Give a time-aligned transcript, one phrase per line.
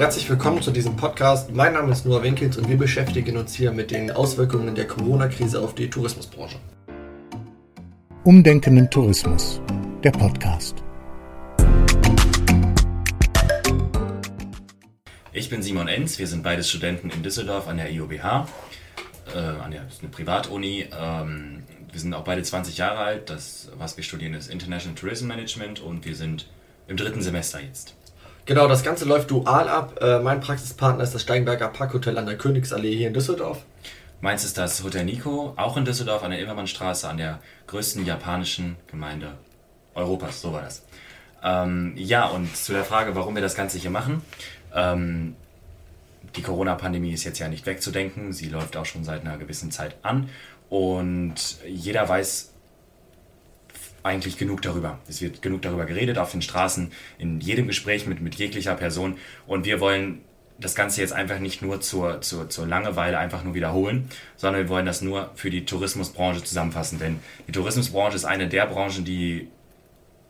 [0.00, 1.52] Herzlich willkommen zu diesem Podcast.
[1.52, 5.60] Mein Name ist Noah Winkels und wir beschäftigen uns hier mit den Auswirkungen der Corona-Krise
[5.60, 6.56] auf die Tourismusbranche.
[8.24, 9.60] Umdenken im Tourismus,
[10.02, 10.76] der Podcast.
[15.34, 18.48] Ich bin Simon Enz, wir sind beide Studenten in Düsseldorf an der IOBH,
[19.34, 20.86] äh, an der ist eine Privatuni.
[20.98, 23.28] Ähm, wir sind auch beide 20 Jahre alt.
[23.28, 26.46] Das, was wir studieren, ist International Tourism Management und wir sind
[26.88, 27.99] im dritten Semester jetzt.
[28.46, 29.98] Genau, das Ganze läuft dual ab.
[30.00, 33.64] Äh, mein Praxispartner ist das Steinberger Parkhotel an der Königsallee hier in Düsseldorf.
[34.20, 38.76] Meins ist das Hotel Nico, auch in Düsseldorf an der Immermannstraße, an der größten japanischen
[38.86, 39.32] Gemeinde
[39.94, 40.82] Europas, so war das.
[41.42, 44.22] Ähm, ja, und zu der Frage, warum wir das Ganze hier machen.
[44.74, 45.36] Ähm,
[46.36, 49.96] die Corona-Pandemie ist jetzt ja nicht wegzudenken, sie läuft auch schon seit einer gewissen Zeit
[50.02, 50.28] an
[50.68, 51.34] und
[51.66, 52.49] jeder weiß
[54.02, 54.98] eigentlich genug darüber.
[55.08, 59.16] Es wird genug darüber geredet auf den Straßen, in jedem Gespräch mit, mit jeglicher Person
[59.46, 60.22] und wir wollen
[60.60, 64.68] das Ganze jetzt einfach nicht nur zur, zur, zur Langeweile einfach nur wiederholen, sondern wir
[64.68, 66.98] wollen das nur für die Tourismusbranche zusammenfassen.
[66.98, 69.48] Denn die Tourismusbranche ist eine der Branchen, die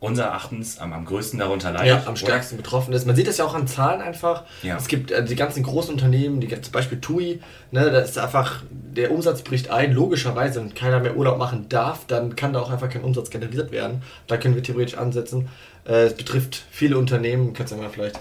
[0.01, 1.87] unser Erachtens am, am größten darunter leidet.
[1.87, 2.63] Ja, am stärksten oder?
[2.63, 3.05] betroffen ist.
[3.05, 4.43] Man sieht das ja auch an Zahlen einfach.
[4.63, 4.75] Ja.
[4.75, 8.63] Es gibt äh, die ganzen großen Unternehmen, die, zum Beispiel TUI, ne, da ist einfach,
[8.71, 12.71] der Umsatz bricht ein, logischerweise, wenn keiner mehr Urlaub machen darf, dann kann da auch
[12.71, 14.01] einfach kein Umsatz generiert werden.
[14.25, 15.49] Da können wir theoretisch ansetzen.
[15.85, 18.19] Äh, es betrifft viele Unternehmen, kannst du ja mal vielleicht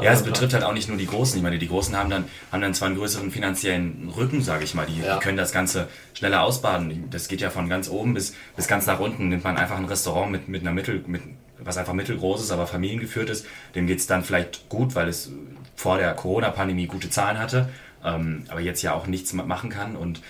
[0.00, 1.36] ja, es betrifft halt auch nicht nur die Großen.
[1.36, 4.74] Ich meine, die Großen haben dann, haben dann zwar einen größeren finanziellen Rücken, sage ich
[4.74, 4.86] mal.
[4.86, 5.14] Die, ja.
[5.14, 7.08] die, können das Ganze schneller ausbaden.
[7.10, 9.28] Das geht ja von ganz oben bis, bis ganz nach unten.
[9.28, 11.22] Nimmt man einfach ein Restaurant mit, mit einer Mittel, mit,
[11.58, 15.30] was einfach mittelgroß ist, aber familiengeführt ist, dem geht es dann vielleicht gut, weil es
[15.76, 17.68] vor der Corona-Pandemie gute Zahlen hatte,
[18.04, 19.96] ähm, aber jetzt ja auch nichts machen kann.
[19.96, 20.20] Und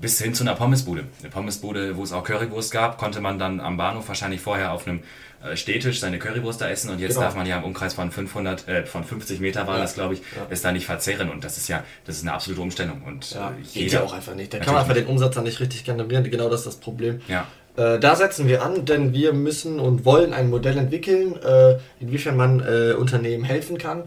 [0.00, 1.04] bis hin zu einer Pommesbude.
[1.20, 4.86] Eine Pommesbude, wo es auch Currywurst gab, konnte man dann am Bahnhof wahrscheinlich vorher auf
[4.86, 5.00] einem
[5.42, 7.26] äh, Stehtisch seine Currywurst da essen und jetzt genau.
[7.26, 9.82] darf man ja im Umkreis von 500, äh, von 50 Meter war ja.
[9.82, 10.46] das, glaube ich, ja.
[10.50, 13.50] es da nicht verzehren und das ist ja, das ist eine absolute Umstellung und ja,
[13.50, 14.52] äh, geht ja auch einfach nicht.
[14.52, 16.28] Da kann man einfach den Umsatz dann nicht richtig generieren.
[16.28, 17.20] Genau das ist das Problem.
[17.28, 17.46] Ja.
[17.76, 22.36] Äh, da setzen wir an, denn wir müssen und wollen ein Modell entwickeln, äh, inwiefern
[22.36, 22.60] man
[22.96, 24.04] Unternehmen helfen kann.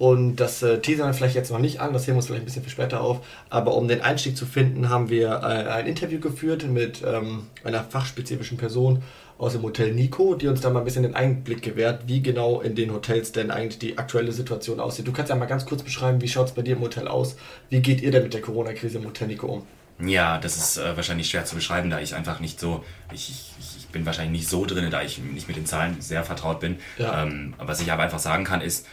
[0.00, 2.40] Und das äh, teasern wir vielleicht jetzt noch nicht an, das heben wir uns vielleicht
[2.40, 3.20] ein bisschen für später auf.
[3.50, 7.84] Aber um den Einstieg zu finden, haben wir äh, ein Interview geführt mit ähm, einer
[7.84, 9.02] fachspezifischen Person
[9.36, 12.62] aus dem Hotel Nico, die uns da mal ein bisschen den Einblick gewährt, wie genau
[12.62, 15.06] in den Hotels denn eigentlich die aktuelle Situation aussieht.
[15.06, 17.36] Du kannst ja mal ganz kurz beschreiben, wie schaut es bei dir im Hotel aus?
[17.68, 19.66] Wie geht ihr denn mit der Corona-Krise im Hotel Nico um?
[20.02, 23.28] Ja, das ist äh, wahrscheinlich schwer zu beschreiben, da ich einfach nicht so, ich,
[23.58, 26.60] ich, ich, bin wahrscheinlich nicht so drin, da ich nicht mit den Zahlen sehr vertraut
[26.60, 26.78] bin.
[26.96, 27.24] Ja.
[27.24, 28.86] Ähm, was ich aber einfach sagen kann, ist,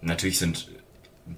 [0.00, 0.68] natürlich sind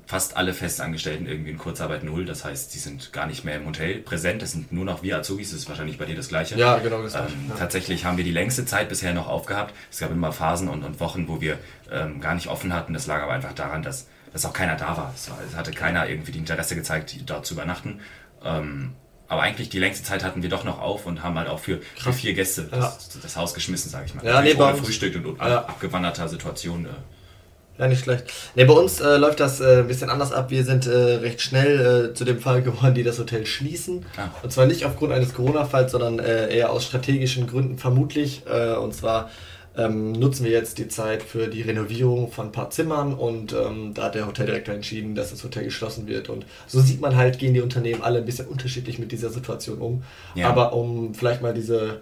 [0.07, 2.25] fast alle Festangestellten irgendwie in Kurzarbeit null.
[2.25, 4.43] Das heißt, sie sind gar nicht mehr im Hotel präsent.
[4.43, 5.51] Das sind nur noch wir Azubis.
[5.51, 6.57] Das ist wahrscheinlich bei dir das Gleiche.
[6.57, 7.03] Ja, genau.
[7.03, 7.57] Das ähm, ja.
[7.59, 9.75] Tatsächlich haben wir die längste Zeit bisher noch aufgehabt.
[9.91, 11.59] Es gab immer Phasen und, und Wochen, wo wir
[11.91, 12.93] ähm, gar nicht offen hatten.
[12.93, 15.13] Das lag aber einfach daran, dass, dass auch keiner da war.
[15.15, 18.01] Es, es hatte keiner irgendwie die Interesse gezeigt, dort zu übernachten.
[18.45, 18.93] Ähm,
[19.29, 21.81] aber eigentlich die längste Zeit hatten wir doch noch auf und haben halt auch für,
[21.97, 22.79] für vier Gäste ja.
[22.79, 24.25] das, das, Haus geschmissen, sage ich mal.
[24.25, 25.67] Ja, nee, ohne Frühstück und, und ja.
[25.67, 26.87] abgewanderter Situation.
[26.87, 26.89] Äh,
[27.81, 28.25] ja, nicht schlecht.
[28.55, 30.51] Ne, bei uns äh, läuft das äh, ein bisschen anders ab.
[30.51, 34.05] Wir sind äh, recht schnell äh, zu dem Fall geworden, die das Hotel schließen.
[34.19, 34.29] Ah.
[34.43, 38.43] Und zwar nicht aufgrund eines Corona-Falls, sondern äh, eher aus strategischen Gründen vermutlich.
[38.47, 39.31] Äh, und zwar
[39.79, 43.95] ähm, nutzen wir jetzt die Zeit für die Renovierung von ein paar Zimmern und ähm,
[43.95, 46.29] da hat der Hoteldirektor entschieden, dass das Hotel geschlossen wird.
[46.29, 49.79] Und so sieht man halt, gehen die Unternehmen alle ein bisschen unterschiedlich mit dieser Situation
[49.79, 50.03] um.
[50.35, 50.51] Ja.
[50.51, 52.01] Aber um vielleicht mal diese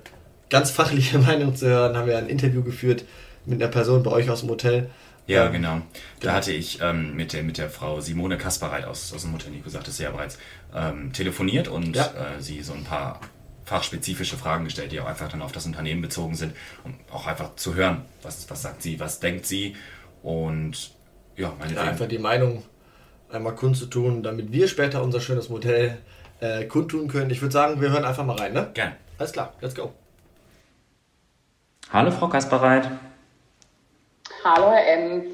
[0.50, 3.04] ganz fachliche Meinung zu hören, haben wir ein Interview geführt
[3.48, 4.90] mit einer Person bei euch aus dem Hotel.
[5.26, 5.74] Ja, ähm, genau.
[5.74, 5.82] Da
[6.20, 6.32] genau.
[6.34, 9.68] hatte ich ähm, mit, der, mit der Frau Simone Kasperreit aus, aus dem Hotel Nico,
[9.68, 10.38] sagte sie ja bereits,
[10.74, 12.06] ähm, telefoniert und ja.
[12.06, 13.20] äh, sie so ein paar
[13.64, 16.54] fachspezifische Fragen gestellt, die auch einfach dann auf das Unternehmen bezogen sind,
[16.84, 19.76] um auch einfach zu hören, was, was sagt sie, was denkt sie
[20.22, 20.92] und
[21.36, 22.64] ja, meine ja, einfach die Meinung
[23.30, 25.98] einmal kundzutun, damit wir später unser schönes Modell
[26.40, 27.30] äh, kundtun können.
[27.30, 28.70] Ich würde sagen, wir hören einfach mal rein, ne?
[28.72, 28.94] Gern.
[29.18, 29.92] Alles klar, let's go.
[31.92, 32.90] Hallo Frau Kasperreit.
[34.44, 35.24] Hallo, Herr M.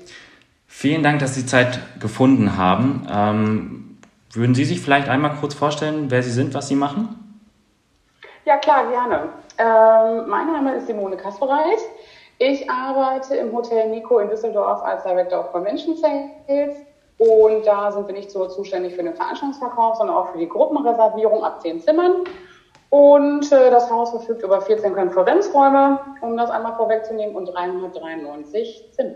[0.66, 3.06] Vielen Dank, dass Sie Zeit gefunden haben.
[3.12, 3.99] Ähm,
[4.32, 7.40] würden Sie sich vielleicht einmal kurz vorstellen, wer Sie sind, was Sie machen?
[8.46, 9.29] Ja, klar, gerne.
[9.58, 11.79] Ähm, mein Name ist Simone Kaspereit.
[12.38, 16.76] Ich arbeite im Hotel Nico in Düsseldorf als Director of Convention Sales.
[17.19, 21.44] Und da sind wir nicht nur zuständig für den Veranstaltungsverkauf, sondern auch für die Gruppenreservierung
[21.44, 22.25] ab zehn Zimmern.
[22.94, 29.14] Und äh, das Haus verfügt über 14 Konferenzräume, um das einmal vorwegzunehmen, und 393 Zimmer.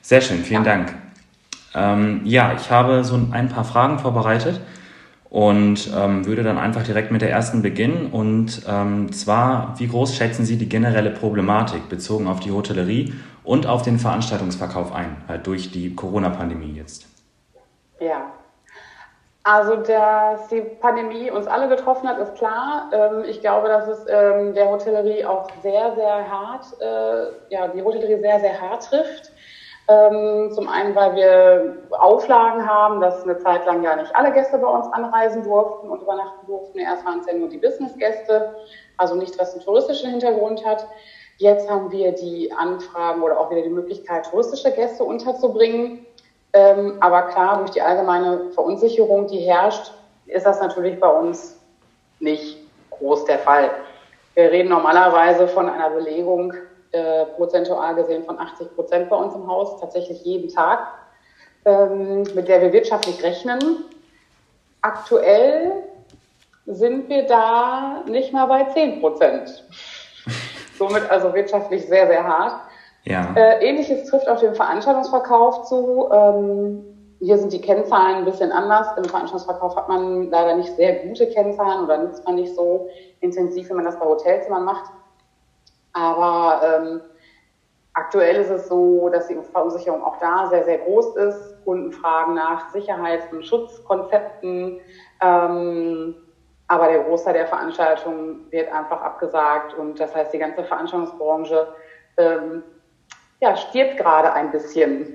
[0.00, 0.76] Sehr schön, vielen ja.
[0.76, 0.94] Dank.
[1.74, 4.62] Ähm, ja, ich habe so ein paar Fragen vorbereitet
[5.28, 8.06] und ähm, würde dann einfach direkt mit der ersten beginnen.
[8.10, 13.12] Und ähm, zwar, wie groß schätzen Sie die generelle Problematik bezogen auf die Hotellerie
[13.44, 17.08] und auf den Veranstaltungsverkauf ein, halt durch die Corona-Pandemie jetzt?
[18.00, 18.30] Ja,
[19.48, 22.90] also, dass die Pandemie uns alle getroffen hat, ist klar.
[22.92, 27.80] Ähm, ich glaube, dass es ähm, der Hotellerie auch sehr, sehr hart, äh, ja, die
[27.80, 29.30] Hotellerie sehr, sehr hart trifft.
[29.86, 34.58] Ähm, zum einen, weil wir Auflagen haben, dass eine Zeit lang ja nicht alle Gäste
[34.58, 36.80] bei uns anreisen durften und übernachten durften.
[36.80, 38.56] Erst waren es ja nur die Businessgäste,
[38.96, 40.88] also nicht, was einen touristischen Hintergrund hat.
[41.36, 46.05] Jetzt haben wir die Anfragen oder auch wieder die Möglichkeit, touristische Gäste unterzubringen.
[46.56, 49.92] Ähm, aber klar, durch die allgemeine Verunsicherung, die herrscht,
[50.24, 51.60] ist das natürlich bei uns
[52.18, 52.56] nicht
[52.90, 53.70] groß der Fall.
[54.32, 56.54] Wir reden normalerweise von einer Belegung
[56.92, 60.88] äh, prozentual gesehen von 80 Prozent bei uns im Haus, tatsächlich jeden Tag,
[61.66, 63.84] ähm, mit der wir wirtschaftlich rechnen.
[64.80, 65.84] Aktuell
[66.64, 69.62] sind wir da nicht mal bei 10 Prozent.
[70.78, 72.62] Somit also wirtschaftlich sehr, sehr hart.
[73.06, 73.32] Ja.
[73.36, 76.08] Äh, Ähnliches trifft auf den Veranstaltungsverkauf zu.
[76.12, 76.84] Ähm,
[77.20, 78.88] hier sind die Kennzahlen ein bisschen anders.
[78.98, 82.88] Im Veranstaltungsverkauf hat man leider nicht sehr gute Kennzahlen oder nutzt man nicht so
[83.20, 84.90] intensiv, wie man das bei Hotelzimmern macht.
[85.92, 87.00] Aber ähm,
[87.94, 91.64] aktuell ist es so, dass die Verunsicherung auch da sehr, sehr groß ist.
[91.64, 94.80] Kunden fragen nach Sicherheits- und Schutzkonzepten.
[95.22, 96.16] Ähm,
[96.68, 101.68] aber der Großteil der Veranstaltungen wird einfach abgesagt und das heißt, die ganze Veranstaltungsbranche
[102.16, 102.64] ähm,
[103.40, 105.06] ja, stirbt gerade ein bisschen.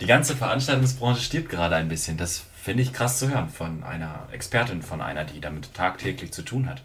[0.00, 2.16] Die ganze Veranstaltungsbranche stirbt gerade ein bisschen.
[2.16, 6.42] Das finde ich krass zu hören von einer Expertin, von einer, die damit tagtäglich zu
[6.42, 6.82] tun hat.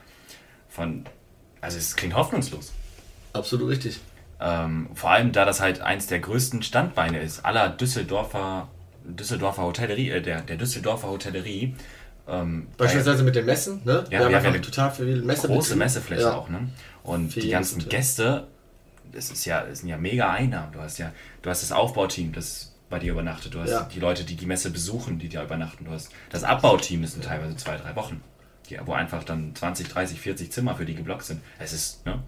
[0.69, 1.05] Von,
[1.61, 2.73] also es klingt hoffnungslos.
[3.33, 3.99] Absolut richtig.
[4.39, 8.67] Ähm, vor allem, da das halt eins der größten Standbeine ist, aller Düsseldorfer,
[9.03, 11.75] Düsseldorfer Hotellerie, äh, der, der Düsseldorfer Hotellerie.
[12.27, 14.03] Ähm, Beispielsweise mit den Messen, ne?
[14.05, 16.35] Ja, wir, haben, wir haben ja total viel Messe große Messefläche ja.
[16.35, 16.69] auch, ne?
[17.03, 18.47] Und viel die ganzen Gäste
[19.11, 20.71] das ist ja, das sind ja mega Einnahmen.
[20.71, 21.11] Du hast ja,
[21.41, 23.53] du hast das Aufbauteam, das bei dir übernachtet.
[23.53, 23.89] Du hast ja.
[23.93, 25.85] die Leute, die die Messe besuchen, die dir übernachten.
[25.85, 28.21] Du hast das Abbauteam, das sind teilweise zwei, drei Wochen,
[28.69, 31.41] die, wo einfach dann 20, 30, 40 Zimmer für die geblockt sind.
[31.59, 32.19] Es ist, ne?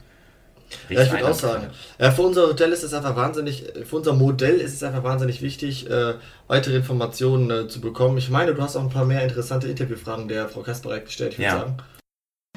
[0.89, 1.67] Ja, ich würde auch sagen.
[1.97, 5.41] Ja, für unser Hotel ist es einfach wahnsinnig, für unser Modell ist es einfach wahnsinnig
[5.41, 6.13] wichtig, äh,
[6.47, 8.17] weitere Informationen äh, zu bekommen.
[8.17, 11.39] Ich meine, du hast auch ein paar mehr interessante Interviewfragen der Frau Kasperek gestellt, ich
[11.39, 11.59] würde ja.
[11.59, 11.77] sagen.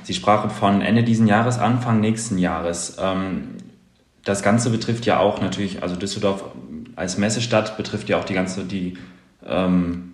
[0.02, 2.96] Sie sprachen von Ende diesen Jahres, Anfang nächsten Jahres.
[2.98, 3.56] Ähm,
[4.24, 6.44] das Ganze betrifft ja auch natürlich, also Düsseldorf
[6.96, 8.94] als Messestadt betrifft ja auch die ganze, die,
[9.46, 10.12] ähm,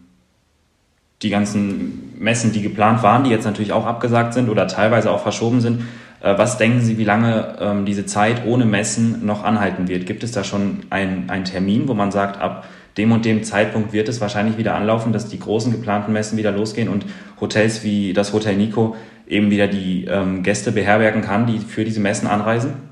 [1.23, 5.23] die ganzen Messen, die geplant waren, die jetzt natürlich auch abgesagt sind oder teilweise auch
[5.23, 5.83] verschoben sind.
[6.21, 10.07] Äh, was denken Sie, wie lange ähm, diese Zeit ohne Messen noch anhalten wird?
[10.07, 12.67] Gibt es da schon einen Termin, wo man sagt, ab
[12.97, 16.51] dem und dem Zeitpunkt wird es wahrscheinlich wieder anlaufen, dass die großen geplanten Messen wieder
[16.51, 17.07] losgehen und
[17.41, 18.97] Hotels wie das Hotel Nico
[19.27, 22.88] eben wieder die ähm, Gäste beherbergen kann, die für diese Messen anreisen?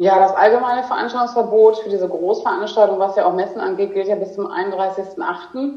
[0.00, 4.32] Ja, das allgemeine Veranstaltungsverbot für diese Großveranstaltung, was ja auch Messen angeht, gilt ja bis
[4.32, 5.72] zum 31.08.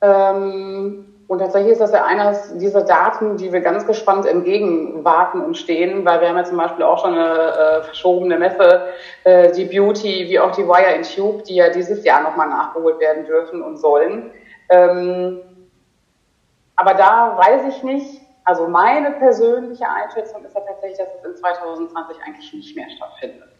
[0.00, 5.58] Ähm, und tatsächlich ist das ja eines dieser Daten, die wir ganz gespannt entgegenwarten und
[5.58, 8.84] stehen, weil wir haben ja zum Beispiel auch schon eine äh, verschobene Messe,
[9.24, 12.98] äh, die Beauty, wie auch die Wire in Tube, die ja dieses Jahr nochmal nachgeholt
[12.98, 14.30] werden dürfen und sollen.
[14.70, 15.40] Ähm,
[16.76, 21.36] aber da weiß ich nicht, also meine persönliche Einschätzung ist ja tatsächlich, dass es in
[21.36, 23.50] 2020 eigentlich nicht mehr stattfindet.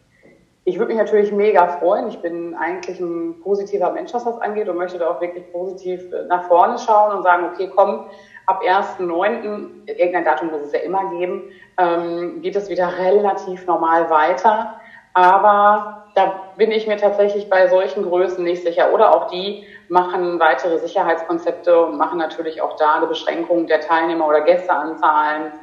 [0.64, 2.08] Ich würde mich natürlich mega freuen.
[2.08, 6.10] Ich bin eigentlich ein positiver Mensch, was das angeht und möchte da auch wirklich positiv
[6.10, 8.06] äh, nach vorne schauen und sagen, okay, komm,
[8.46, 14.08] ab 1.9., irgendein Datum muss es ja immer geben, ähm, geht es wieder relativ normal
[14.08, 14.81] weiter.
[15.19, 18.93] Aber da bin ich mir tatsächlich bei solchen Größen nicht sicher.
[18.94, 24.29] Oder auch die machen weitere Sicherheitskonzepte und machen natürlich auch da eine Beschränkung der Teilnehmer
[24.29, 25.55] oder Gästeanzahlen,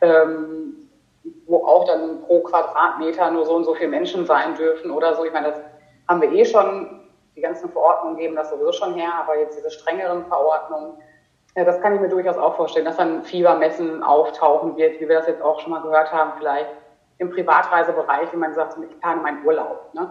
[0.00, 0.90] ähm,
[1.46, 5.24] wo auch dann pro Quadratmeter nur so und so viele Menschen sein dürfen oder so.
[5.24, 5.60] Ich meine, das
[6.08, 7.00] haben wir eh schon.
[7.36, 10.94] Die ganzen Verordnungen geben das sowieso schon her, aber jetzt diese strengeren Verordnungen,
[11.56, 15.18] ja, das kann ich mir durchaus auch vorstellen, dass dann Fiebermessen auftauchen wird, wie wir
[15.18, 16.70] das jetzt auch schon mal gehört haben, vielleicht
[17.18, 19.92] im Privatreisebereich, wenn man sagt, ich plane meinen Urlaub.
[19.94, 20.10] Ne?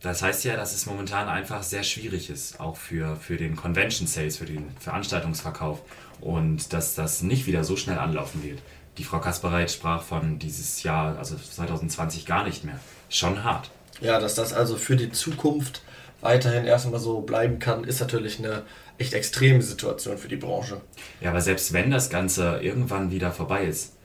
[0.00, 4.06] Das heißt ja, dass es momentan einfach sehr schwierig ist, auch für, für den Convention
[4.06, 5.82] Sales, für den Veranstaltungsverkauf
[6.20, 8.60] und dass das nicht wieder so schnell anlaufen wird.
[8.96, 12.78] Die Frau Kaspereit sprach von dieses Jahr, also 2020 gar nicht mehr.
[13.10, 13.70] Schon hart.
[14.00, 15.82] Ja, dass das also für die Zukunft
[16.22, 18.62] weiterhin erstmal so bleiben kann, ist natürlich eine
[18.98, 20.80] echt extreme Situation für die Branche.
[21.20, 23.96] Ja, aber selbst wenn das Ganze irgendwann wieder vorbei ist,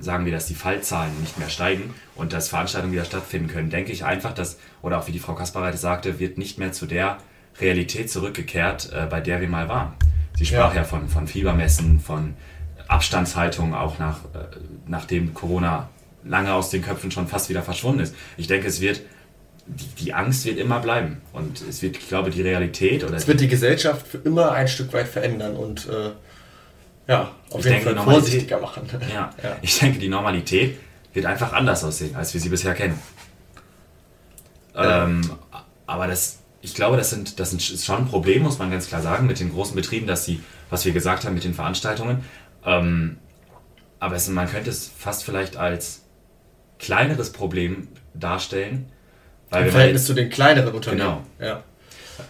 [0.00, 3.92] sagen wir, dass die Fallzahlen nicht mehr steigen und dass Veranstaltungen wieder stattfinden können, denke
[3.92, 7.18] ich einfach, dass, oder auch wie die Frau Kasperreite sagte, wird nicht mehr zu der
[7.60, 9.92] Realität zurückgekehrt, äh, bei der wir mal waren.
[10.36, 12.34] Sie sprach ja, ja von, von Fiebermessen, von
[12.86, 14.46] Abstandshaltung, auch nach, äh,
[14.86, 15.88] nachdem Corona
[16.24, 18.14] lange aus den Köpfen schon fast wieder verschwunden ist.
[18.36, 19.02] Ich denke, es wird
[19.68, 21.20] die, die, Angst wird immer bleiben.
[21.32, 23.14] Und es wird, ich glaube, die Realität oder.
[23.14, 26.10] Es wird die Gesellschaft für immer ein Stück weit verändern und äh,
[27.08, 28.82] ja, auf jeden denke, Fall vorsichtiger machen.
[29.12, 30.78] Ja, ja, ich denke, die Normalität
[31.14, 32.98] wird einfach anders aussehen, als wir sie bisher kennen.
[34.74, 35.04] Ja.
[35.04, 35.22] Ähm,
[35.86, 39.00] aber das, ich glaube, das sind, das sind schon ein Problem, muss man ganz klar
[39.00, 42.24] sagen, mit den großen Betrieben, dass sie, was wir gesagt haben mit den Veranstaltungen.
[42.64, 43.16] Ähm,
[43.98, 46.04] aber es, man könnte es fast vielleicht als
[46.78, 48.92] kleineres Problem darstellen,
[49.50, 51.24] weil Im Verhältnis zu den kleineren Unternehmen.
[51.38, 51.50] Genau.
[51.50, 51.62] Ja.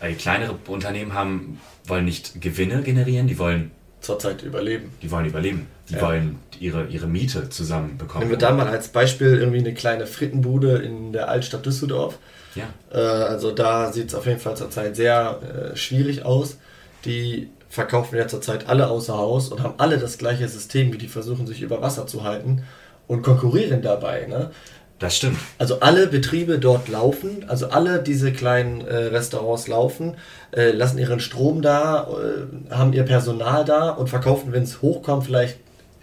[0.01, 4.93] Weil kleinere Unternehmen haben, wollen nicht Gewinne generieren, die wollen zurzeit überleben.
[5.02, 5.67] Die wollen überleben.
[5.88, 6.02] Die ja.
[6.02, 8.28] wollen ihre, ihre Miete zusammenbekommen.
[8.28, 12.19] Nehmen wir da mal als Beispiel irgendwie eine kleine Frittenbude in der Altstadt Düsseldorf.
[12.55, 12.64] Ja.
[12.93, 16.59] Äh, also da sieht es auf jeden Fall zurzeit sehr äh, schwierig aus.
[17.05, 21.09] Die verkaufen ja zurzeit alle außer Haus und haben alle das gleiche System, wie die
[21.09, 22.62] versuchen, sich über Wasser zu halten
[23.07, 24.26] und konkurrieren dabei.
[24.26, 24.50] Ne?
[24.99, 25.38] Das stimmt.
[25.59, 30.17] Also alle Betriebe dort laufen, also alle diese kleinen äh, Restaurants laufen,
[30.50, 35.26] äh, lassen ihren Strom da, äh, haben ihr Personal da und verkaufen, wenn es hochkommt,
[35.26, 35.59] vielleicht,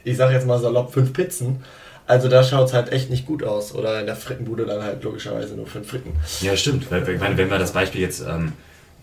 [0.05, 1.61] ich sage jetzt mal salopp, fünf Pizzen.
[2.07, 3.73] Also da schaut es halt echt nicht gut aus.
[3.73, 6.13] Oder in der Frittenbude dann halt logischerweise nur fünf Fritten.
[6.41, 6.83] Ja, stimmt.
[6.83, 8.53] Ich meine, wenn wir das Beispiel jetzt ähm,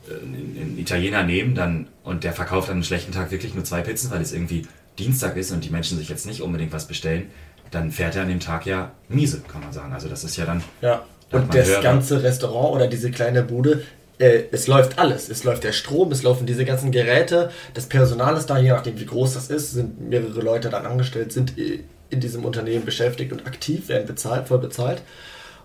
[0.08, 4.10] einen Italiener nehmen dann und der verkauft an einem schlechten Tag wirklich nur zwei Pizzen,
[4.10, 4.66] weil es irgendwie
[4.98, 7.26] Dienstag ist und die Menschen sich jetzt nicht unbedingt was bestellen,
[7.72, 9.92] dann fährt er an dem Tag ja miese, kann man sagen.
[9.92, 10.62] Also das ist ja dann.
[10.80, 11.02] Ja.
[11.32, 11.82] Und das höhere.
[11.82, 13.82] ganze Restaurant oder diese kleine Bude,
[14.18, 15.28] äh, es läuft alles.
[15.28, 19.00] Es läuft der Strom, es laufen diese ganzen Geräte, das Personal ist da, je nachdem
[19.00, 23.46] wie groß das ist, sind mehrere Leute dann angestellt, sind in diesem Unternehmen beschäftigt und
[23.46, 25.02] aktiv, werden bezahlt, voll bezahlt.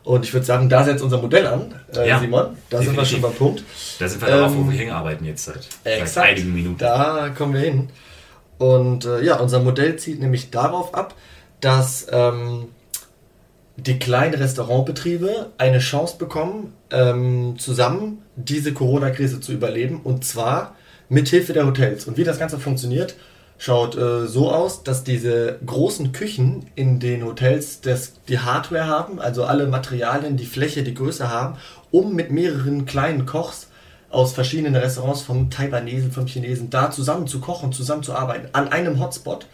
[0.05, 2.55] Und ich würde sagen, da setzt unser Modell an, äh, ja, Simon.
[2.69, 2.85] Da definitiv.
[2.87, 3.63] sind wir schon beim Punkt.
[3.99, 6.77] Da sind wir ähm, darauf, wo wir hinarbeiten jetzt seit, seit einigen Minuten.
[6.77, 7.89] Da kommen wir hin.
[8.57, 11.13] Und äh, ja, unser Modell zielt nämlich darauf ab,
[11.61, 12.69] dass ähm,
[13.77, 20.75] die kleinen Restaurantbetriebe eine Chance bekommen, ähm, zusammen diese Corona-Krise zu überleben und zwar
[21.09, 22.05] mit Hilfe der Hotels.
[22.05, 23.15] Und wie das Ganze funktioniert,
[23.57, 29.19] schaut äh, so aus, dass diese großen Küchen in den Hotels das, die Hardware haben,
[29.19, 31.57] also alle Materialien, die Fläche, die Größe haben,
[31.91, 33.67] um mit mehreren kleinen Kochs
[34.09, 38.69] aus verschiedenen Restaurants, vom Taiwanesen, vom Chinesen, da zusammen zu kochen, zusammen zu arbeiten, an
[38.69, 39.47] einem Hotspot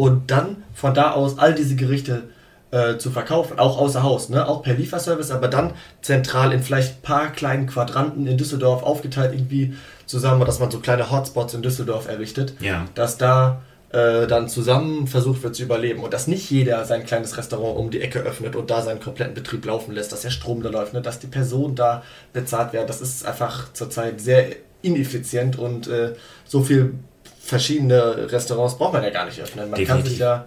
[0.00, 2.22] und dann von da aus all diese Gerichte
[2.70, 4.48] äh, zu verkaufen, auch außer Haus, ne?
[4.48, 9.34] auch per Lieferservice, aber dann zentral in vielleicht ein paar kleinen Quadranten in Düsseldorf aufgeteilt
[9.34, 9.74] irgendwie
[10.06, 12.86] zusammen, dass man so kleine Hotspots in Düsseldorf errichtet, ja.
[12.94, 17.36] dass da äh, dann zusammen versucht wird zu überleben und dass nicht jeder sein kleines
[17.36, 20.62] Restaurant um die Ecke öffnet und da seinen kompletten Betrieb laufen lässt, dass der Strom
[20.62, 21.02] da läuft, ne?
[21.02, 22.02] dass die Personen da
[22.32, 22.86] bezahlt werden.
[22.86, 24.46] Das ist einfach zurzeit sehr
[24.80, 26.14] ineffizient und äh,
[26.46, 26.94] so viel
[27.40, 29.70] verschiedene Restaurants braucht man ja gar nicht öffnen.
[29.70, 29.88] Man Definitiv.
[29.88, 30.44] kann sich ja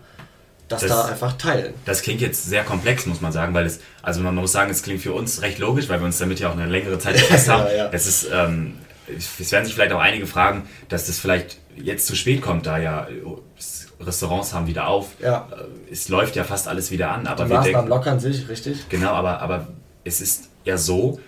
[0.68, 1.74] das, das, da einfach teilen.
[1.86, 4.84] Das klingt jetzt sehr komplex, muss man sagen, weil es, also man muss sagen, es
[4.84, 7.50] klingt für uns recht logisch, weil wir uns damit ja auch eine längere Zeit befasst
[7.50, 7.68] haben.
[7.68, 7.90] ja, ja.
[7.92, 12.16] Es ist, ähm, es werden sich vielleicht auch einige fragen, dass das vielleicht jetzt zu
[12.16, 13.08] spät kommt, da ja
[14.00, 15.10] Restaurants haben wieder auf.
[15.20, 15.48] Ja.
[15.92, 17.28] Es läuft ja fast alles wieder an.
[17.28, 18.90] Aber Die Maßnahmen lockern sich, richtig?
[18.90, 19.68] Genau, aber, aber
[20.04, 21.20] es ist ja so,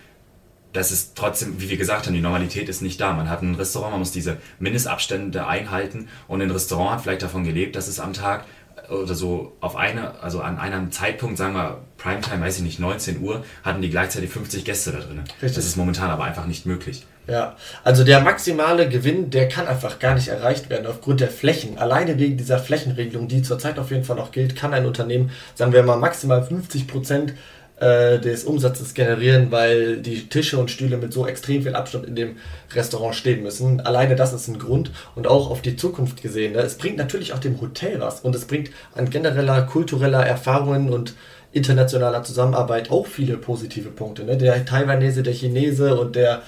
[0.76, 3.14] das ist trotzdem, wie wir gesagt haben, die Normalität ist nicht da.
[3.14, 7.44] Man hat ein Restaurant, man muss diese Mindestabstände einhalten und ein Restaurant hat vielleicht davon
[7.44, 8.46] gelebt, dass es am Tag
[8.90, 13.22] oder so auf eine, also an einem Zeitpunkt, sagen wir Primetime, weiß ich nicht, 19
[13.22, 15.22] Uhr, hatten die gleichzeitig 50 Gäste da drin.
[15.42, 15.56] Richtig.
[15.56, 17.06] Das ist momentan aber einfach nicht möglich.
[17.28, 21.80] Ja, also der maximale Gewinn, der kann einfach gar nicht erreicht werden aufgrund der Flächen.
[21.80, 25.74] Alleine wegen dieser Flächenregelung, die zurzeit auf jeden Fall noch gilt, kann ein Unternehmen, sagen
[25.74, 27.34] wir mal, maximal 50 Prozent
[27.80, 32.16] äh, des Umsatzes generieren, weil die Tische und Stühle mit so extrem viel Abstand in
[32.16, 32.38] dem
[32.74, 33.82] Restaurant stehen müssen.
[33.82, 36.54] Alleine das ist ein Grund und auch auf die Zukunft gesehen.
[36.54, 36.60] Ne?
[36.60, 41.16] Es bringt natürlich auch dem Hotel was und es bringt an genereller kultureller Erfahrungen und
[41.52, 44.24] internationaler Zusammenarbeit auch viele positive Punkte.
[44.24, 44.38] Ne?
[44.38, 46.44] Der Taiwanese, der Chinese und der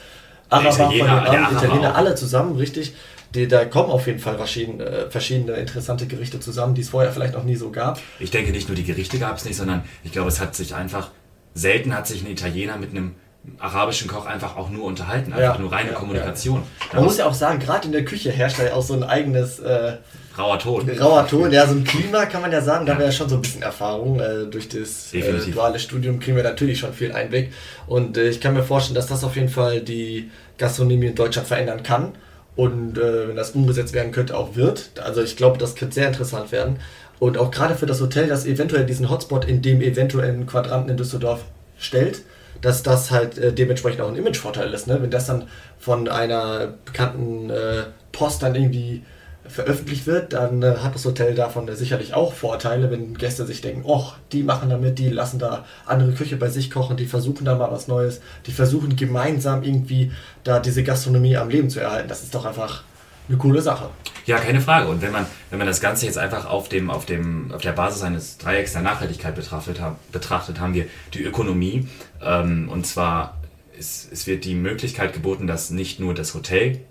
[0.50, 2.94] Araber den Italiener, alle zusammen, richtig
[3.36, 7.12] die, da kommen auf jeden Fall verschiedene, äh, verschiedene interessante Gerichte zusammen, die es vorher
[7.12, 8.00] vielleicht noch nie so gab.
[8.20, 10.76] Ich denke nicht nur die Gerichte gab es nicht, sondern ich glaube, es hat sich
[10.76, 11.12] einfach,
[11.54, 13.16] selten hat sich ein Italiener mit einem
[13.60, 16.64] arabischen Koch einfach auch nur unterhalten, einfach ja, nur reine ja, Kommunikation.
[16.90, 16.96] Ja.
[16.96, 19.60] Man muss ja auch sagen, gerade in der Küche herrscht ja auch so ein eigenes
[19.60, 19.94] äh,
[20.38, 20.90] rauer Ton.
[20.90, 23.30] Rauer Ton, ja, so ein Klima kann man ja sagen, da haben wir ja schon
[23.30, 24.20] so ein bisschen Erfahrung.
[24.20, 27.54] Äh, durch das äh, duale Studium kriegen wir natürlich schon viel Einblick.
[27.88, 31.48] Und äh, ich kann mir vorstellen, dass das auf jeden Fall die Gastronomie in Deutschland
[31.48, 32.14] verändern kann
[32.58, 34.90] und äh, wenn das umgesetzt werden könnte, auch wird.
[35.02, 36.80] Also ich glaube, das könnte sehr interessant werden.
[37.20, 40.98] Und auch gerade für das Hotel, das eventuell diesen Hotspot in dem eventuellen Quadranten in
[40.98, 41.46] Düsseldorf
[41.78, 42.22] stellt,
[42.62, 44.88] dass das halt äh, dementsprechend auch ein Imagevorteil ist.
[44.88, 45.02] Ne?
[45.02, 45.48] Wenn das dann
[45.78, 49.04] von einer bekannten äh, Post dann irgendwie
[49.50, 53.84] veröffentlicht wird, dann äh, hat das Hotel davon sicherlich auch Vorteile, wenn Gäste sich denken,
[53.86, 57.56] oh, die machen damit, die lassen da andere Küche bei sich kochen, die versuchen da
[57.56, 60.12] mal was Neues, die versuchen gemeinsam irgendwie
[60.44, 62.08] da diese Gastronomie am Leben zu erhalten.
[62.08, 62.84] Das ist doch einfach
[63.27, 63.89] eine coole Sache.
[64.25, 64.88] Ja, keine Frage.
[64.88, 67.74] Und wenn man, wenn man das Ganze jetzt einfach auf, dem, auf, dem, auf der
[67.74, 71.88] Basis eines Dreiecks der Nachhaltigkeit betrachtet, haben, betrachtet haben wir die Ökonomie.
[72.22, 73.38] Ähm, und zwar,
[73.77, 76.82] es, es wird die Möglichkeit geboten, dass nicht nur das Hotel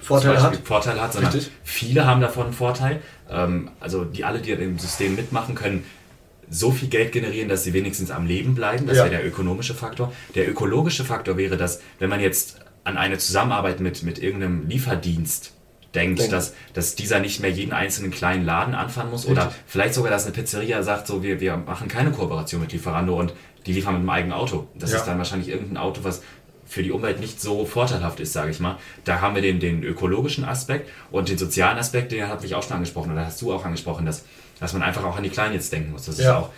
[0.00, 0.56] Vorteil hat.
[0.64, 1.52] Vorteil hat, sondern Richtig.
[1.64, 3.00] viele haben davon einen Vorteil.
[3.30, 5.84] Ähm, also die alle, die im System mitmachen, können
[6.48, 8.86] so viel Geld generieren, dass sie wenigstens am Leben bleiben.
[8.86, 9.04] Das ja.
[9.04, 10.12] wäre der ökonomische Faktor.
[10.34, 15.52] Der ökologische Faktor wäre, dass wenn man jetzt an eine Zusammenarbeit mit, mit irgendeinem Lieferdienst
[15.94, 16.30] denkt, Denke.
[16.30, 19.42] dass, dass dieser nicht mehr jeden einzelnen kleinen Laden anfahren muss Richtig.
[19.42, 23.18] oder vielleicht sogar, dass eine Pizzeria sagt, so wir, wir machen keine Kooperation mit Lieferando
[23.18, 23.32] und
[23.66, 24.68] die liefern mit einem eigenen Auto.
[24.76, 24.98] Das ja.
[24.98, 26.22] ist dann wahrscheinlich irgendein Auto, was
[26.66, 28.76] für die Umwelt nicht so vorteilhaft ist, sage ich mal.
[29.04, 32.62] Da haben wir den, den ökologischen Aspekt und den sozialen Aspekt, den habe ich auch
[32.62, 34.24] schon angesprochen oder hast du auch angesprochen, dass,
[34.60, 36.06] dass man einfach auch an die Kleinen jetzt denken muss.
[36.06, 36.24] Das ja.
[36.24, 36.50] ist auch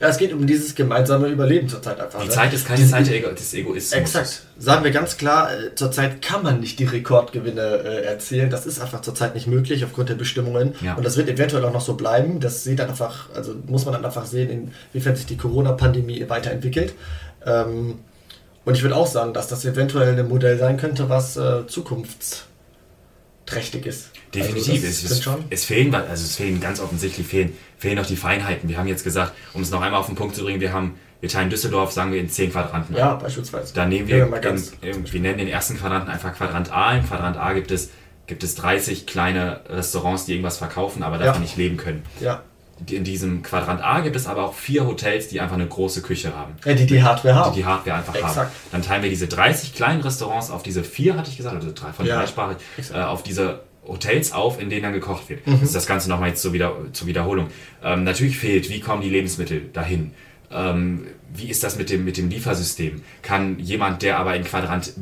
[0.00, 2.20] ja, es geht um dieses gemeinsame Überleben zurzeit einfach.
[2.20, 2.32] Die ne?
[2.32, 3.92] Zeit ist keine die, Zeit des Egoismus.
[3.92, 4.42] Exakt.
[4.56, 8.48] Sagen wir ganz klar, äh, zurzeit kann man nicht die Rekordgewinne äh, erzielen.
[8.48, 10.74] Das ist einfach zurzeit nicht möglich aufgrund der Bestimmungen.
[10.82, 10.94] Ja.
[10.94, 12.38] Und das wird eventuell auch noch so bleiben.
[12.38, 16.94] Das sieht dann einfach, also muss man dann einfach sehen, inwiefern sich die Corona-Pandemie weiterentwickelt.
[17.44, 17.98] Ähm,
[18.68, 23.86] und ich würde auch sagen, dass das eventuell ein Modell sein könnte, was äh, zukunftsträchtig
[23.86, 24.10] ist.
[24.34, 24.74] Definitiv.
[24.74, 28.68] Also es, es, es, fehlen, also es fehlen ganz offensichtlich fehlen, fehlen noch die Feinheiten.
[28.68, 30.96] Wir haben jetzt gesagt, um es noch einmal auf den Punkt zu bringen, wir haben
[31.20, 32.94] wir teilen Düsseldorf, sagen wir, in 10 Quadranten.
[32.94, 33.72] Ja, beispielsweise.
[33.72, 34.42] Da nehmen wir, wir,
[34.82, 36.94] in, wir nennen den ersten Quadranten einfach Quadrant A.
[36.94, 37.88] Im Quadrant A gibt es,
[38.26, 41.40] gibt es 30 kleine Restaurants, die irgendwas verkaufen, aber davon ja.
[41.40, 42.02] nicht leben können.
[42.20, 42.42] Ja.
[42.86, 46.34] In diesem Quadrant A gibt es aber auch vier Hotels, die einfach eine große Küche
[46.34, 46.54] haben.
[46.64, 47.52] Ja, die die Hardware haben.
[47.52, 48.36] Die die Hardware einfach Exakt.
[48.36, 48.50] haben.
[48.72, 51.92] Dann teilen wir diese 30 kleinen Restaurants auf diese vier, hatte ich gesagt, also drei
[51.92, 52.16] von ja.
[52.16, 52.58] dreisprachig,
[52.92, 55.46] äh, auf diese Hotels auf, in denen dann gekocht wird.
[55.46, 55.52] Mhm.
[55.52, 57.48] Das ist das Ganze nochmal jetzt zur, Wieder zur Wiederholung.
[57.82, 60.12] Ähm, natürlich fehlt, wie kommen die Lebensmittel dahin?
[60.50, 63.02] Ähm, wie ist das mit dem, mit dem Liefersystem?
[63.22, 64.92] Kann jemand, der aber in Quadrant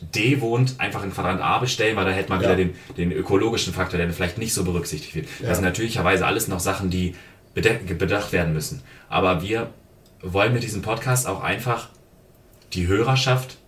[0.00, 2.48] D wohnt, einfach in Quadrant A bestellen, weil da hätte man ja.
[2.48, 5.26] wieder den, den ökologischen Faktor, der vielleicht nicht so berücksichtigt wird.
[5.40, 5.48] Ja.
[5.48, 7.14] Das sind natürlicherweise alles noch Sachen, die
[7.54, 8.82] bedacht werden müssen.
[9.08, 9.70] Aber wir
[10.20, 11.88] wollen mit diesem Podcast auch einfach
[12.72, 13.58] die Hörerschaft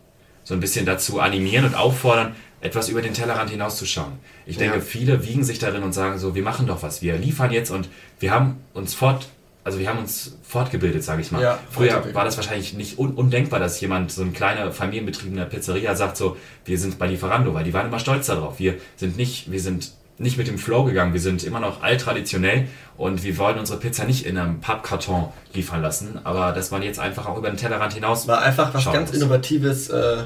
[0.42, 4.12] so ein bisschen dazu animieren und auffordern, etwas über den Tellerrand hinauszuschauen.
[4.46, 4.82] Ich denke, ja.
[4.82, 7.88] viele wiegen sich darin und sagen so, wir machen doch was, wir liefern jetzt und
[8.18, 9.28] wir haben uns fort,
[9.66, 11.42] also wir haben uns fortgebildet, sage ich mal.
[11.42, 15.96] Ja, Früher war das wahrscheinlich nicht un undenkbar, dass jemand, so ein kleiner familienbetriebener Pizzeria
[15.96, 18.60] sagt so, wir sind bei Lieferando, weil die waren immer stolz darauf.
[18.60, 22.68] Wir sind nicht, wir sind nicht mit dem Flow gegangen, wir sind immer noch alttraditionell
[22.96, 27.00] und wir wollen unsere Pizza nicht in einem Pappkarton liefern lassen, aber dass man jetzt
[27.00, 29.20] einfach auch über den Tellerrand hinaus war einfach was ganz muss.
[29.20, 30.22] Innovatives äh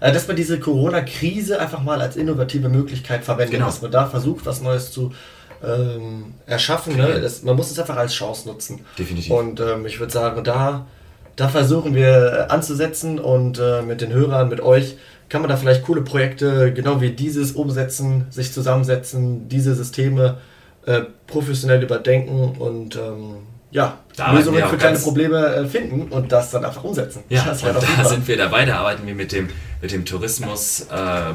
[0.00, 3.66] äh, dass man diese Corona-Krise einfach mal als innovative Möglichkeit verwendet, genau.
[3.66, 5.12] dass man da versucht, was Neues zu
[5.64, 6.96] ähm, erschaffen.
[6.96, 7.20] Ne?
[7.20, 8.80] Das, man muss es einfach als Chance nutzen.
[8.98, 9.30] Definitiv.
[9.30, 10.86] Und ähm, ich würde sagen, da,
[11.36, 14.96] da versuchen wir äh, anzusetzen und äh, mit den Hörern, mit euch,
[15.28, 20.38] kann man da vielleicht coole Projekte, genau wie dieses, umsetzen, sich zusammensetzen, diese Systeme
[20.86, 23.36] äh, professionell überdenken und ähm,
[23.70, 27.22] ja, da Lösungen für kleine Probleme äh, finden und das dann einfach umsetzen.
[27.28, 29.48] Ja, das und da sind wir dabei, da arbeiten wir mit dem,
[29.80, 31.32] mit dem Tourismus, äh,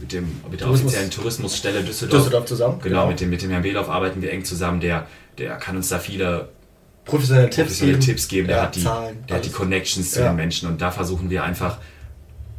[0.00, 0.86] mit, dem, mit der Tourismus.
[0.86, 2.22] offiziellen Tourismusstelle Düsseldorf.
[2.22, 2.80] Düsseldorf zusammen.
[2.82, 5.06] Genau, genau, Mit, dem, mit dem Herrn Beloff arbeiten wir eng zusammen, der,
[5.38, 6.48] der kann uns da viele
[7.04, 10.20] professionelle, professionelle Tipps, Tipps geben, der, ja, hat, die, Zahlen, der hat die Connections zu
[10.20, 10.28] ja.
[10.28, 11.78] den Menschen und da versuchen wir einfach,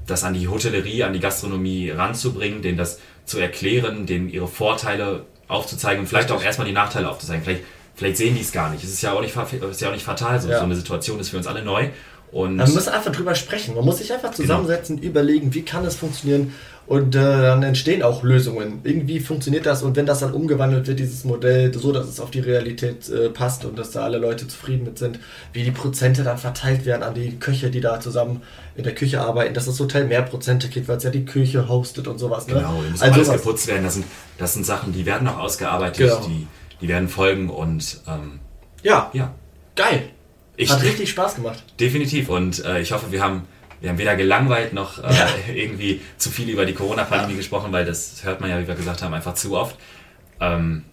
[0.08, 5.26] das an die Hotellerie, an die Gastronomie ranzubringen, denen das zu erklären, denen ihre Vorteile
[5.48, 7.44] aufzuzeigen und vielleicht auch erstmal die Nachteile aufzuzeigen.
[7.44, 7.64] Vielleicht
[7.96, 8.84] vielleicht sehen die es gar nicht.
[8.84, 10.42] Es ist ja auch nicht, ist ja auch nicht fatal.
[10.42, 10.58] So, ja.
[10.58, 11.90] so eine Situation ist für uns alle neu.
[12.32, 13.76] Und man muss einfach drüber sprechen.
[13.76, 14.42] Man muss sich einfach genau.
[14.42, 15.10] zusammensetzen, genau.
[15.10, 16.54] überlegen, wie kann es funktionieren.
[16.88, 18.82] Und äh, dann entstehen auch Lösungen.
[18.84, 22.32] Irgendwie funktioniert das und wenn das dann umgewandelt wird, dieses Modell, so dass es auf
[22.32, 25.20] die Realität äh, passt und dass da alle Leute zufrieden mit sind,
[25.54, 28.42] wie die Prozente dann verteilt werden an die Köche, die da zusammen
[28.76, 31.70] in der Küche arbeiten, dass das Hotel mehr Prozente kriegt, weil es ja die Küche
[31.70, 32.48] hostet und sowas.
[32.48, 32.56] Ne?
[32.56, 33.84] Genau, muss also alles geputzt werden.
[33.84, 34.06] Das sind,
[34.38, 36.28] das sind Sachen, die werden noch ausgearbeitet, genau.
[36.28, 36.48] die
[36.82, 38.40] die werden folgen und ähm,
[38.84, 39.34] ja, ja,
[39.76, 40.10] geil.
[40.58, 41.64] Ich, Hat richtig Spaß gemacht.
[41.80, 43.44] Definitiv und äh, ich hoffe, wir haben
[43.82, 45.28] wir haben weder gelangweilt noch äh, ja.
[45.54, 47.38] irgendwie zu viel über die Corona-Pandemie ja.
[47.38, 49.76] gesprochen, weil das hört man ja, wie wir gesagt haben, einfach zu oft.
[50.40, 50.84] Ähm,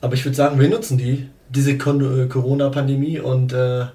[0.00, 3.86] Aber ich würde sagen, wir nutzen die, diese äh, Corona-Pandemie und äh,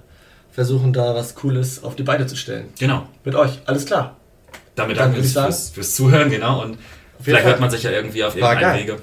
[0.52, 2.66] versuchen da was Cooles auf die Beine zu stellen.
[2.78, 3.08] Genau.
[3.24, 4.18] Mit euch, alles klar.
[4.76, 6.62] Damit danke wir fürs, fürs, Zuhören, genau.
[6.64, 6.78] Und
[7.20, 8.98] vielleicht hört man sich ja irgendwie auf irgendeinem Wege.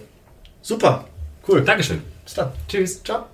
[0.61, 1.07] Super,
[1.47, 1.63] cool.
[1.63, 2.03] Dankeschön.
[2.25, 2.53] Bis dann.
[2.69, 3.03] Tschüss.
[3.03, 3.27] Ciao.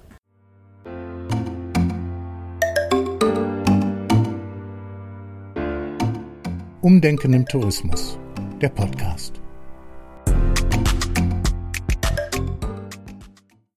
[6.84, 8.18] Umdenken im Tourismus.
[8.60, 9.43] Der Podcast.